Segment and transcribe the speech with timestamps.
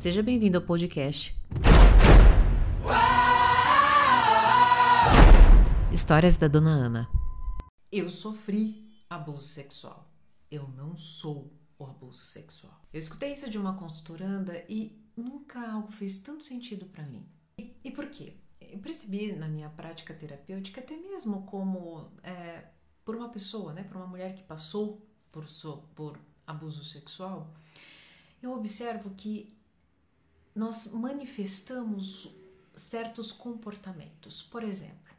[0.00, 1.36] Seja bem-vindo ao podcast.
[5.92, 7.10] Histórias da Dona Ana.
[7.92, 10.10] Eu sofri abuso sexual.
[10.50, 12.80] Eu não sou o abuso sexual.
[12.90, 17.28] Eu escutei isso de uma consultoranda e nunca algo fez tanto sentido para mim.
[17.58, 18.38] E, e, por quê?
[18.58, 22.64] Eu percebi na minha prática terapêutica, até mesmo como é,
[23.04, 27.52] por uma pessoa, né, por uma mulher que passou por, so, por abuso sexual,
[28.42, 29.59] eu observo que
[30.54, 32.30] nós manifestamos
[32.74, 34.42] certos comportamentos.
[34.42, 35.14] Por exemplo,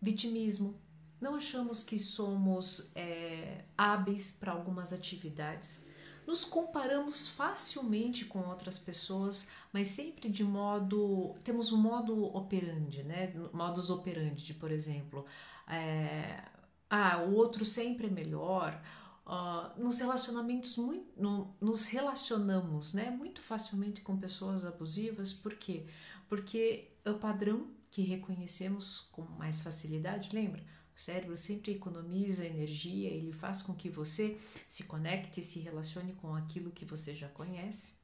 [0.00, 0.74] vitimismo.
[1.20, 5.86] Não achamos que somos é, hábeis para algumas atividades.
[6.26, 11.34] Nos comparamos facilmente com outras pessoas, mas sempre de modo.
[11.42, 13.32] Temos um modo operandi, né?
[13.52, 15.24] Modus operandi, de, por exemplo.
[15.66, 16.44] É,
[16.88, 18.80] ah, o outro sempre é melhor,
[19.28, 25.86] Uh, nos relacionamentos muito, no, nos relacionamos né, muito facilmente com pessoas abusivas, por quê?
[26.30, 30.64] Porque é o padrão que reconhecemos com mais facilidade, lembra?
[30.96, 36.34] O cérebro sempre economiza energia, ele faz com que você se conecte, se relacione com
[36.34, 37.98] aquilo que você já conhece.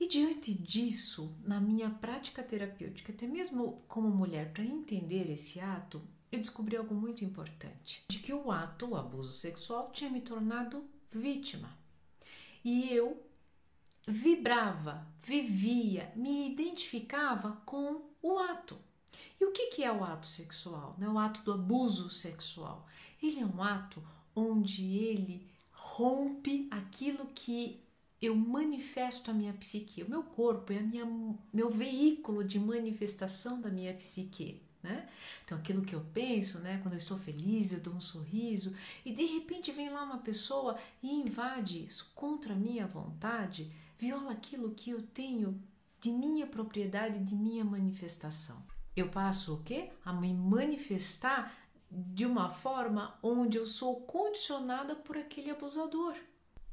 [0.00, 6.00] E diante disso, na minha prática terapêutica, até mesmo como mulher, para entender esse ato,
[6.30, 10.84] eu descobri algo muito importante: de que o ato, o abuso sexual, tinha me tornado
[11.10, 11.76] vítima.
[12.64, 13.22] E eu
[14.06, 18.78] vibrava, vivia, me identificava com o ato.
[19.40, 20.94] E o que é o ato sexual?
[20.98, 21.08] Né?
[21.08, 22.86] O ato do abuso sexual.
[23.22, 24.02] Ele é um ato
[24.34, 27.80] onde ele rompe aquilo que
[28.20, 30.02] eu manifesto a minha psique.
[30.02, 31.06] O meu corpo é a minha,
[31.52, 34.62] meu veículo de manifestação da minha psique.
[34.82, 35.08] Né?
[35.44, 36.78] Então, aquilo que eu penso, né?
[36.82, 38.74] quando eu estou feliz, eu dou um sorriso,
[39.04, 44.30] e de repente vem lá uma pessoa e invade isso contra a minha vontade, viola
[44.30, 45.60] aquilo que eu tenho
[46.00, 48.64] de minha propriedade, de minha manifestação.
[48.94, 49.90] Eu passo o quê?
[50.04, 51.56] A me manifestar
[51.90, 56.14] de uma forma onde eu sou condicionada por aquele abusador.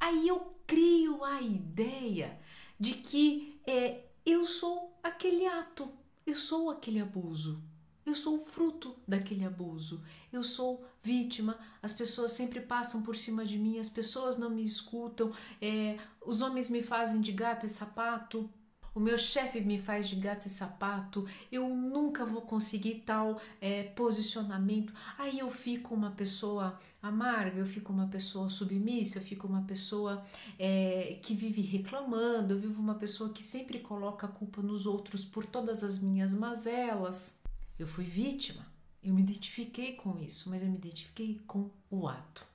[0.00, 2.40] Aí eu crio a ideia
[2.78, 5.90] de que é, eu sou aquele ato,
[6.26, 7.62] eu sou aquele abuso.
[8.04, 10.02] Eu sou fruto daquele abuso.
[10.32, 11.58] Eu sou vítima.
[11.82, 13.78] As pessoas sempre passam por cima de mim.
[13.78, 15.32] As pessoas não me escutam.
[15.60, 18.50] É, os homens me fazem de gato e sapato.
[18.94, 21.26] O meu chefe me faz de gato e sapato.
[21.50, 24.92] Eu nunca vou conseguir tal é, posicionamento.
[25.16, 27.58] Aí eu fico uma pessoa amarga.
[27.58, 29.18] Eu fico uma pessoa submissa.
[29.18, 30.24] Eu fico uma pessoa
[30.58, 32.54] é, que vive reclamando.
[32.54, 36.34] Eu vivo uma pessoa que sempre coloca a culpa nos outros por todas as minhas
[36.34, 37.40] mazelas.
[37.78, 38.66] Eu fui vítima,
[39.02, 42.46] eu me identifiquei com isso, mas eu me identifiquei com o ato.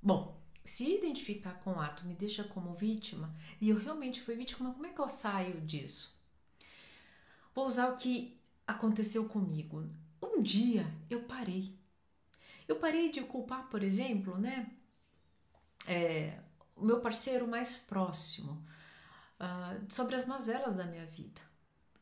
[0.00, 4.72] Bom, se identificar com o ato me deixa como vítima e eu realmente fui vítima,
[4.72, 6.18] como é que eu saio disso?
[7.54, 8.36] Vou usar o que
[8.66, 9.88] aconteceu comigo.
[10.22, 11.74] Um dia eu parei.
[12.66, 14.70] Eu parei de culpar, por exemplo, né,
[15.86, 16.40] é,
[16.74, 18.64] o meu parceiro mais próximo
[19.38, 21.40] uh, sobre as mazelas da minha vida.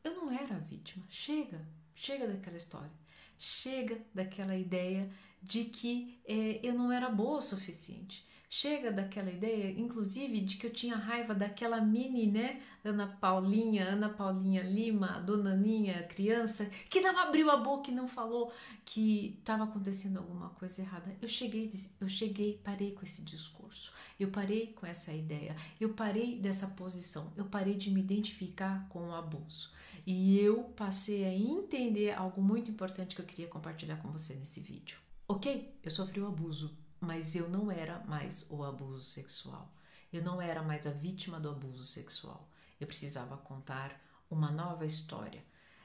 [0.03, 1.05] Eu não era vítima.
[1.09, 1.61] Chega,
[1.95, 2.91] Chega daquela história.
[3.37, 5.09] Chega daquela ideia
[5.41, 8.27] de que é, eu não era boa o suficiente.
[8.55, 12.61] Chega daquela ideia, inclusive, de que eu tinha raiva daquela mini, né?
[12.83, 18.07] Ana Paulinha, Ana Paulinha Lima, dona Aninha, criança, que não abriu a boca e não
[18.07, 18.53] falou
[18.85, 21.17] que estava acontecendo alguma coisa errada.
[21.19, 21.67] Eu cheguei,
[21.99, 23.91] eu cheguei, parei com esse discurso.
[24.19, 25.55] Eu parei com essa ideia.
[25.81, 27.33] Eu parei dessa posição.
[27.35, 29.71] Eu parei de me identificar com o abuso.
[30.05, 34.59] E eu passei a entender algo muito importante que eu queria compartilhar com você nesse
[34.59, 34.99] vídeo.
[35.27, 39.69] Ok, eu sofri o abuso, mas eu não era mais o abuso sexual.
[40.11, 42.49] Eu não era mais a vítima do abuso sexual.
[42.79, 43.99] Eu precisava contar
[44.29, 45.43] uma nova história.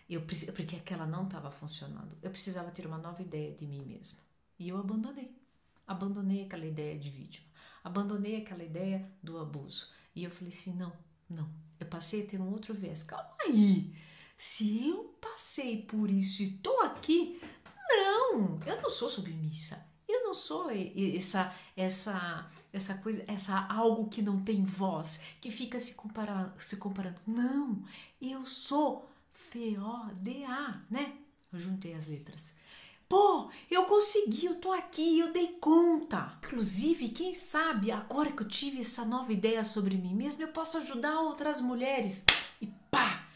[0.08, 2.16] Eu porque aquela não estava funcionando.
[2.22, 4.18] Eu precisava ter uma nova ideia de mim mesma.
[4.58, 5.36] E eu abandonei.
[5.86, 7.46] Abandonei aquela ideia de vítima.
[7.82, 9.90] Abandonei aquela ideia do abuso.
[10.14, 10.92] E eu falei assim: não,
[11.28, 11.48] não.
[11.80, 13.02] Eu passei a ter um outro viés.
[13.02, 13.94] Calma aí.
[14.36, 17.40] Se eu passei por isso e tô aqui,
[17.88, 19.88] não, eu não sou submissa.
[20.28, 20.68] Não sou
[21.16, 26.76] essa essa essa coisa, essa algo que não tem voz, que fica se comparando, se
[26.76, 27.18] comparando.
[27.26, 27.82] Não,
[28.20, 31.16] eu sou F-O-D-A, né?
[31.50, 32.58] Eu juntei as letras.
[33.08, 36.38] Pô, eu consegui, eu tô aqui, eu dei conta.
[36.44, 40.76] Inclusive, quem sabe, agora que eu tive essa nova ideia sobre mim mesma, eu posso
[40.76, 42.26] ajudar outras mulheres.
[42.60, 43.26] E pá!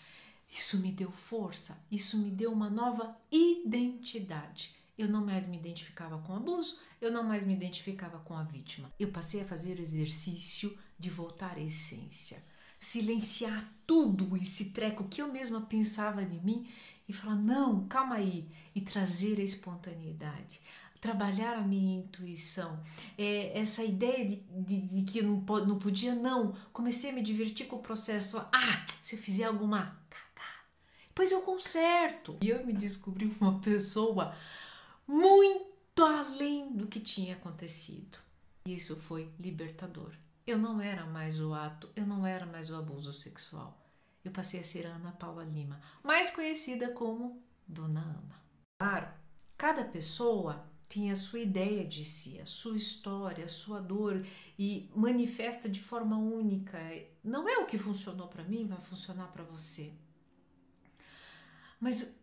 [0.46, 4.81] Isso me deu força, isso me deu uma nova identidade.
[5.02, 8.44] Eu não mais me identificava com o abuso, eu não mais me identificava com a
[8.44, 8.92] vítima.
[9.00, 12.40] Eu passei a fazer o exercício de voltar à essência.
[12.78, 16.68] silenciar tudo esse treco que eu mesma pensava de mim
[17.08, 20.60] e falar: não, calma aí, e trazer a espontaneidade.
[21.00, 22.80] Trabalhar a minha intuição,
[23.18, 26.54] é, essa ideia de, de, de que eu não, não podia, não.
[26.72, 28.38] Comecei a me divertir com o processo.
[28.52, 30.60] Ah, se eu fizer alguma cagada,
[31.12, 32.38] pois eu conserto.
[32.40, 34.32] E eu me descobri uma pessoa
[35.06, 38.18] muito além do que tinha acontecido.
[38.66, 40.12] Isso foi libertador.
[40.46, 43.78] Eu não era mais o ato, eu não era mais o abuso sexual.
[44.24, 48.42] Eu passei a ser Ana Paula Lima, mais conhecida como Dona Ana.
[48.78, 49.08] Claro,
[49.56, 54.26] cada pessoa tem a sua ideia de si, a sua história, a sua dor
[54.58, 56.78] e manifesta de forma única.
[57.24, 59.92] Não é o que funcionou para mim, vai funcionar para você.
[61.80, 62.21] Mas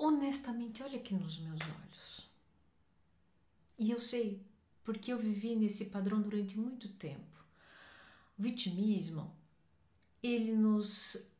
[0.00, 2.30] honestamente, olha aqui nos meus olhos.
[3.78, 4.42] E eu sei,
[4.82, 7.44] porque eu vivi nesse padrão durante muito tempo.
[8.38, 9.30] O vitimismo,
[10.22, 11.30] ele nos,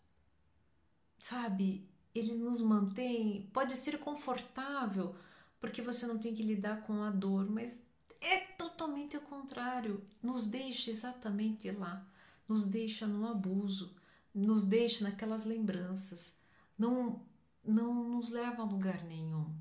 [1.19, 5.15] sabe, ele nos mantém, pode ser confortável,
[5.59, 7.87] porque você não tem que lidar com a dor, mas
[8.21, 12.07] é totalmente o contrário, nos deixa exatamente lá,
[12.47, 13.97] nos deixa no abuso,
[14.35, 16.39] nos deixa naquelas lembranças,
[16.79, 17.23] não,
[17.65, 19.55] não nos leva a lugar nenhum.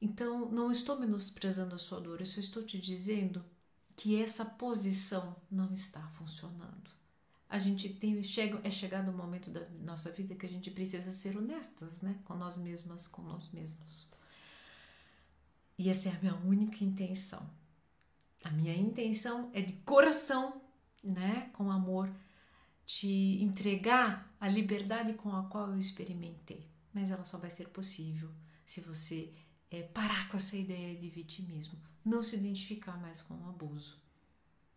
[0.00, 3.44] Então, não estou menosprezando a sua dor, eu só estou te dizendo
[3.94, 6.90] que essa posição não está funcionando.
[7.48, 10.70] A gente tem chega, é chegado o um momento da nossa vida que a gente
[10.70, 14.06] precisa ser honestas, né, com nós mesmas, com nós mesmos.
[15.78, 17.48] E essa é a minha única intenção.
[18.42, 20.60] A minha intenção é de coração,
[21.02, 22.12] né, com amor,
[22.86, 26.70] te entregar a liberdade com a qual eu experimentei.
[26.94, 28.30] Mas ela só vai ser possível
[28.64, 29.34] se você
[29.70, 34.00] é, parar com essa ideia de vitimismo, não se identificar mais com o abuso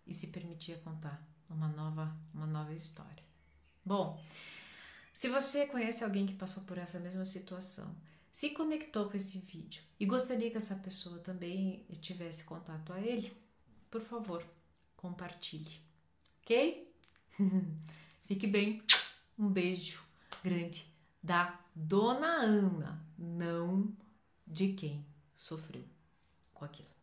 [0.06, 3.24] e se permitir contar uma nova, uma nova história.
[3.86, 4.22] Bom,
[5.14, 7.96] se você conhece alguém que passou por essa mesma situação,
[8.32, 13.32] se conectou com esse vídeo e gostaria que essa pessoa também tivesse contato a ele,
[13.90, 14.46] por favor,
[14.96, 15.82] compartilhe,
[16.42, 16.89] ok?
[18.26, 18.84] Fique bem.
[19.38, 20.04] Um beijo
[20.44, 20.86] grande
[21.24, 23.96] da Dona Ana, não
[24.46, 25.06] de quem
[25.36, 25.86] sofreu
[26.54, 26.99] com aquilo.